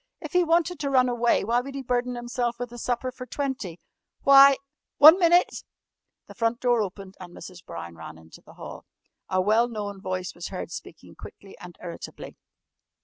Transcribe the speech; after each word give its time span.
If 0.19 0.31
he 0.33 0.43
wanted 0.43 0.79
to 0.79 0.89
run 0.89 1.07
away, 1.07 1.43
why 1.43 1.61
would 1.61 1.75
he 1.75 1.83
burden 1.83 2.15
himself 2.15 2.57
with 2.57 2.71
a 2.73 2.79
supper 2.79 3.11
for 3.11 3.27
twenty? 3.27 3.79
Why 4.23 4.57
one 4.97 5.19
minute!" 5.19 5.63
The 6.25 6.33
front 6.33 6.59
door 6.59 6.81
opened 6.81 7.13
and 7.19 7.35
Mrs. 7.37 7.63
Brown 7.63 7.95
ran 7.95 8.17
into 8.17 8.41
the 8.41 8.53
hall. 8.53 8.85
A 9.29 9.39
well 9.39 9.67
known 9.67 10.01
voice 10.01 10.33
was 10.33 10.47
heard 10.47 10.71
speaking 10.71 11.13
quickly 11.13 11.55
and 11.59 11.77
irritably. 11.79 12.35